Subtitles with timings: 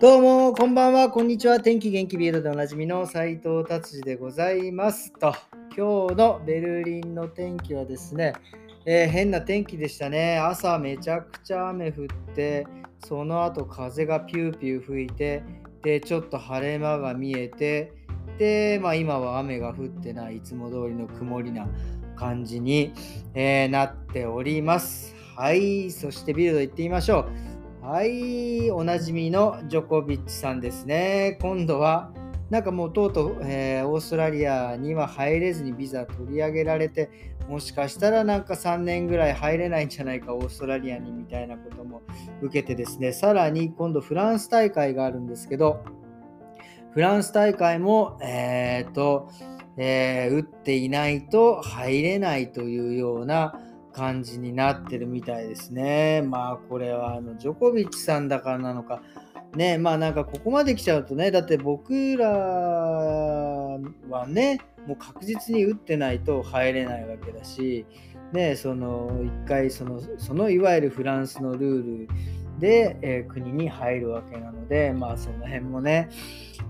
[0.00, 1.60] どうも、こんばんは、こんにちは。
[1.60, 5.34] 天気元気ビールでおなじみの斉藤達治でございますと。
[5.76, 8.32] 今日のベルリンの天気はですね、
[8.86, 10.38] えー、変な天気でしたね。
[10.38, 12.66] 朝めちゃくちゃ雨降って、
[13.04, 15.42] その後風がピューピュー吹いて、
[15.82, 17.92] で、ちょっと晴れ間が見えて、
[18.38, 21.68] で、まあ今は雨が降ってない、いつも通りの曇りな
[22.16, 22.94] 感じに、
[23.34, 25.14] えー、なっております。
[25.36, 27.49] はい、そしてビルド行ってみましょう。
[27.92, 31.36] はい、おなじみのジョコビッチさんですね。
[31.42, 32.12] 今度は、
[32.48, 37.10] なんかもうとうとう、えー、オーストラリアには入れずにビザ取り上げられて、
[37.48, 42.02] もしかしたらなんか3年ぐらい入れないんじゃないか、オーストラリアにみたいなことも
[42.42, 45.82] 受けてですね、さらに今度フランス大会があるんですけど、
[46.92, 49.28] フランス大会も、えー、と、
[49.76, 53.58] えー、打っていないと入れないというような、
[53.92, 56.22] 感じになってるみたいですね。
[56.22, 59.02] まあこれはあのジョコビッチさんだからなのか、
[59.54, 63.78] ね、まあなんかここまで来ちゃうとね、だって僕らは
[64.28, 67.84] ね、もう確実に打ってないと入れないわけだし、
[68.32, 72.08] ね、その一回その、そのいわゆるフランスのルール
[72.60, 76.10] で、えー、国に入るわけなので、まあその辺もね、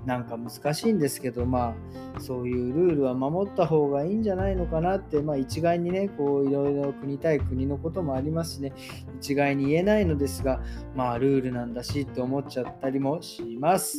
[0.07, 1.75] なんか難しいんですけど、ま
[2.17, 8.73] あそういうルールは守った方がいいんじゃないのかなって、まあ一概にね、こういろいろ国対国のこともありますしね、
[9.19, 10.63] 一概に言えないのですが、
[10.95, 13.99] まあルールなんだしって思っちゃったりもします。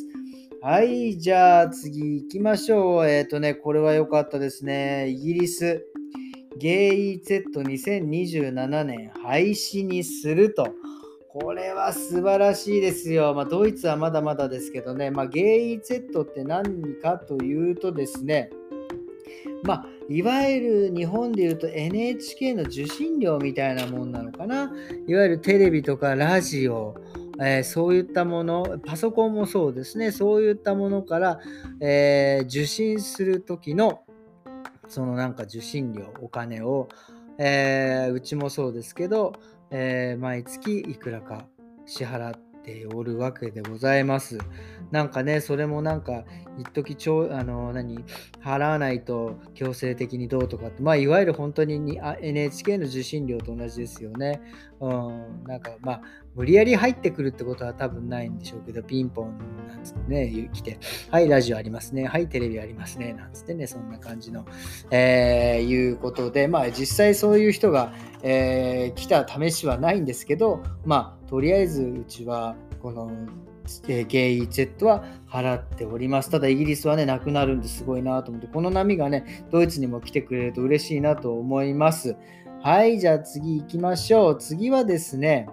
[0.63, 3.07] はい、じゃあ次行きましょう。
[3.07, 5.09] えっ、ー、とね、これは良かったですね。
[5.09, 5.83] イギリス、
[6.57, 10.67] ゲイ Z2027 年廃止にすると。
[11.33, 13.33] これは素晴らしいですよ。
[13.33, 18.49] まあ、ドイツはまだまだですけどね、まあ、ゲイ Z って何かというとですね、
[19.63, 24.73] まあ、いわゆる日本でいうと NHK の受信料みたいなもんなのかな。
[25.07, 26.95] いわゆるテレビとかラジオ、
[27.39, 31.39] えー、そういったもの、パソコンもそうですね、そういったものから、
[31.79, 34.01] えー、受信する時の
[34.89, 36.89] そのなんか受信料、お金を、
[37.37, 39.31] えー、うちもそうですけど、
[39.71, 41.47] えー、毎月いくらか
[41.85, 44.37] 支払っておるわけでございます。
[44.91, 46.25] なんかね、それもなんか、
[46.59, 48.03] 一時ちょあの何
[48.43, 54.41] 払わないと強制的にどうとかって、まあ、いわゆる本当にあ NHK の受信料と同じですよね。
[54.79, 56.01] うん、なんかまあ、
[56.35, 59.37] 無理やり入ってくるってことは多分ないんでしょうけど、ピンポン
[59.67, 64.45] なんつってね、来て、はい、ラジオありますね、はい、テレビありますね、なんつってね、そんな感じの、
[64.91, 67.93] えー、いうことで、まあ、実際そういう人が、
[68.23, 73.11] えー、来た試しはないんですけど、まあ、とりあえずうちは、この、
[73.87, 76.29] えー、ゲイ Z は払っております。
[76.29, 82.15] ただイギリスはね、なくなるんですごいなと思って、この波がね、ドイツにも来てくれると嬉しいなと思います。
[82.63, 84.37] はい、じゃあ次行きましょう。
[84.37, 85.47] 次はですね、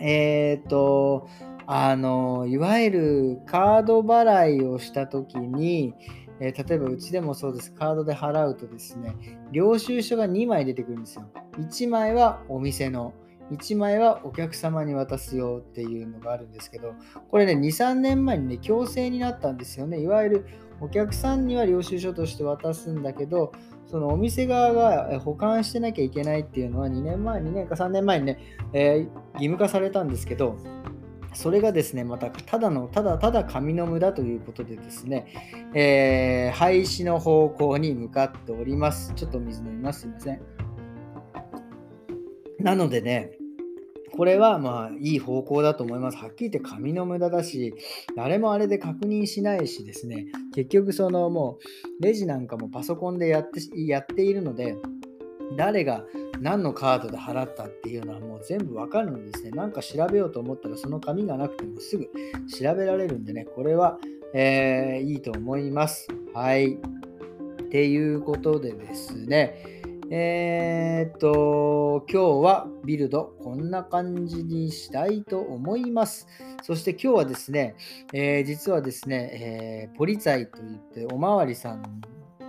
[0.00, 1.28] えっ、ー、と、
[1.66, 5.94] あの、いわゆるカード払いをしたときに、
[6.40, 9.14] えー、例えばうちでもそうです、カードで払うとですね、
[9.52, 11.30] 領収書が2枚出てくるんですよ。
[11.58, 13.12] 1枚はお店の、
[13.52, 16.94] 1枚はお客様に渡すよっていうのがあるんですけど、
[17.30, 20.00] これね、2、3年前にね、強制になったんですよね。
[20.00, 20.46] いわゆる
[20.80, 23.52] お客さんには領収書として渡すんだけど、
[23.90, 28.38] そのお店側が保管してなきゃいけないっていうのは2年前、2年か3年前にね、
[28.72, 28.98] えー、
[29.32, 30.56] 義務化されたんですけど、
[31.32, 35.26] それがですね、またただの、ただただ紙の無駄ということでですね、
[35.74, 39.12] えー、廃止の方向に向かっております。
[39.16, 40.02] ちょっと水飲みます。
[40.02, 40.40] すいません。
[42.60, 43.32] なのでね、
[44.16, 46.18] これはまあいい方向だと思います。
[46.18, 47.74] はっきり言って紙の無駄だし、
[48.16, 51.58] 誰もあれで確認しないしですね、結局そのも
[52.00, 54.76] うレジなんかもパソコンでやってやっているので、
[55.56, 56.04] 誰が
[56.40, 59.50] 何のカードで払ったっていうのはもう全部わかるのですね。
[59.50, 62.10] なんか調べようと思ったらその紙がなくてもすぐ
[62.48, 63.98] 調べられるんでね、これは、
[64.32, 66.08] えー、いいと思います。
[66.34, 66.74] はい。
[66.74, 66.78] っ
[67.70, 69.79] ていうことでですね、
[70.12, 76.26] えー、っと、今日はビルドこんな感じにしたいと思います。
[76.64, 77.76] そして今日はですね、
[78.12, 82.00] えー、実はですね、えー、ポリツァイといっておまわりさん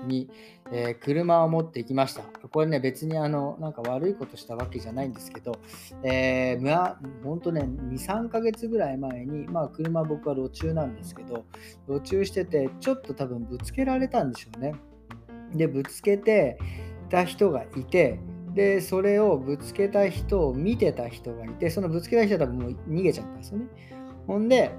[0.08, 0.28] に、
[0.72, 2.24] え、車を持ってきました。
[2.50, 5.60] これね、別にあの、なんか悪いことしたわけじゃないんですけど、
[6.02, 11.46] えー、まあ、ほんとね、2、3ヶ月ぐらい前に、まあ、車僕は路中なんですけど、
[11.88, 14.74] 路中してて、ちょっと多分ぶつけられたんでしょうね。
[15.54, 16.58] で、ぶつけて、
[17.12, 18.20] た人がいて
[18.54, 23.66] でそれをぶつけた人を見てた人がいてそのぶつけた人は多分もう逃げちゃったんですよね
[24.28, 24.72] ほんで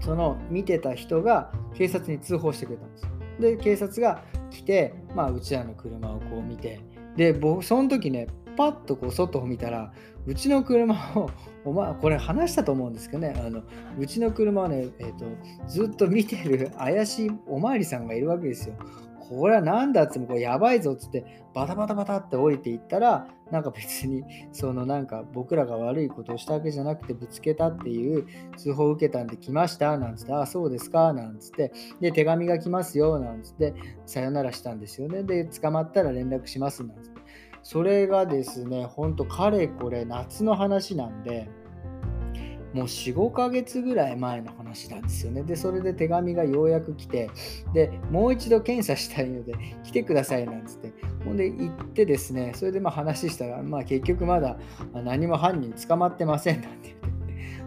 [0.00, 3.08] その見てた人が警察に通報してくれたんです
[3.40, 6.80] で警察が来て、まあ、うちらの車をこう見て
[7.16, 9.92] で僕その時ねパッとこう外を見たら
[10.26, 11.30] うちの車を
[11.64, 13.62] お前これ話したと思うんですけどねあの
[13.98, 15.24] うちの車をね、えーと、
[15.66, 18.76] ずっと見てる怪しいお巡りさんがいるわけですよ。
[19.28, 24.22] これは何だっつってこれやばいぞっつってバタバタバタって降りていったらなんか別に
[24.52, 28.26] そのなんか僕らが悪いことをしたわけじゃなくてぶつけたっていう
[28.56, 33.74] 通報を受けたんで来ましたなんつってああそうですかなんつってで手紙が来ますよなんつって
[34.06, 35.22] さよならしたんですよね。
[35.22, 37.14] で捕まったら連絡しますなんつって。
[37.62, 41.48] それがですねほんとかれこれ夏の話なんで
[42.74, 45.42] もう4、5ヶ月ぐらい前の話なんですよね。
[45.42, 47.30] で、それで手紙がようやく来て、
[47.72, 49.54] で、もう一度検査したいので
[49.84, 50.92] 来てくださいなんつって、
[51.24, 54.58] ほんで行ってですね、それでまあ話したら、まあ結局まだ
[54.92, 57.04] 何も犯人捕まってませんなんて言って。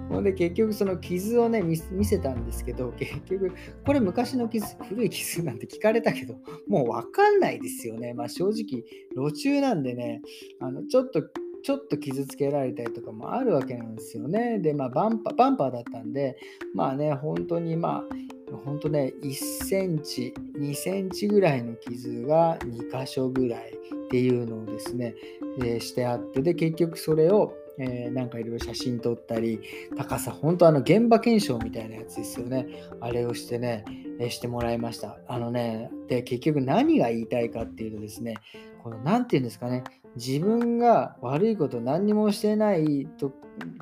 [0.10, 3.52] ほんで結局その傷をね見せたんですけど結局
[3.86, 6.36] これ昔の傷古い傷なんて聞かれたけど
[6.68, 8.84] もう分かんないですよねまあ正直
[9.16, 10.22] 路中なんでね
[10.62, 11.24] あのちょっと
[11.68, 14.58] ちょっと傷つけられたりとかもあるわけなんですよね。
[14.60, 16.38] で、まあ、バンパー、バンパーだったんで、
[16.74, 19.34] まあね、本当にまあ、本当ね、1
[19.66, 25.14] センチ、2センチぐらいの傷が2箇所ぐらいっていうのをですね、
[25.60, 29.60] えー、してあって、で、結局それを、えー、なんかいろいろ写真撮ったり、
[29.98, 32.66] 高さ、本当あの現場検証みたいなやつですよね。
[33.02, 33.84] あれをしてね、
[34.22, 35.20] え、してもらいました。
[35.28, 38.36] あのね、で、結局何が言いたいかっていうとですね、
[38.82, 39.84] この、なんていうんですかね、
[40.18, 43.32] 自分が悪いこと何にもしてないと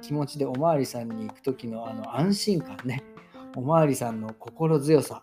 [0.01, 3.03] 気持ちでおまわりさんに行く時のあの安心感ね。
[3.55, 5.21] おまわりさんの心強さ。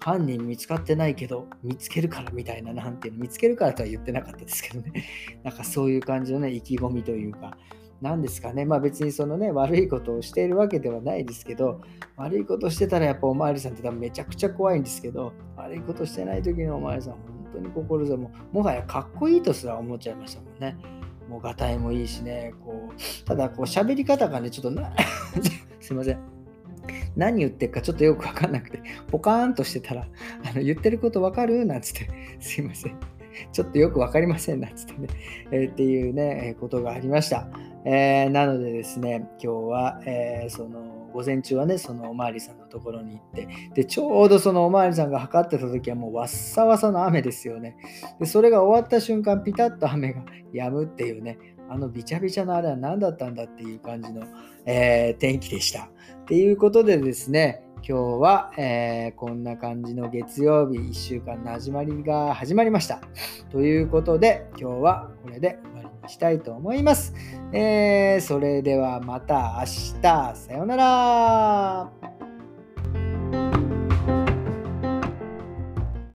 [0.00, 5.04] 犯人見つかってないけど見つけるからみたいななんていうの見つけるからとは言ってなかったですけどね。
[5.44, 7.56] なんかそういう感じのね意気込みというか。
[8.00, 8.64] 何ですかね。
[8.64, 11.80] まあ別にそのね悪いことをしているわけではないですけど
[12.16, 18.18] 悪いことしてたらやっぱおまわりさんって多分めちゃくちゃ怖いんですけど悪いことしてない時のおまわりさん当に心強い。
[18.18, 20.76] ももはやかっこいいとすら思っちゃいましたもんね。
[21.28, 24.90] もうがたいもいいしねこうただこう喋り方がねちょっとな
[25.80, 26.18] すいません。
[27.16, 28.80] 何言ってるかちょっとよく分かんなくて
[29.10, 30.06] ポカーンとしてたら
[30.44, 31.64] あの言ってること分かる？
[31.66, 32.08] なんつって
[32.40, 32.96] すいません。
[33.52, 35.08] ちょっとよく分かりませんなんつってね、
[35.50, 37.48] えー、っていうね、えことがありました、
[37.84, 47.76] えー、なのでですね今日は、えー、その午前中はね、そのおまわりさんのところに行って、で、ちょうどそのおまわりさんが測ってた時はもうわっさわさの雨ですよね。
[48.20, 51.38] で、それが終わった瞬間、ピタッと雨が止むっていうね、
[51.70, 54.22] あのびちゃびちゃのあれは何だったんだっていう感じの、
[54.64, 55.90] えー、天気でした。
[56.22, 63.00] っていうことでですね、今日は、えー、こんな感じの月曜日1週間の始まりが始まりました。
[63.50, 67.14] ということで今日はこれで終わりにしたいと思います。
[67.52, 69.64] えー、それではまた明
[70.00, 70.34] 日。
[70.34, 72.17] さようなら。